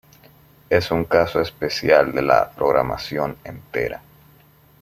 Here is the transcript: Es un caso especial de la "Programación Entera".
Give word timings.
Es 0.71 0.89
un 0.89 1.05
caso 1.05 1.41
especial 1.41 2.11
de 2.11 2.23
la 2.23 2.49
"Programación 2.49 3.37
Entera". 3.43 4.01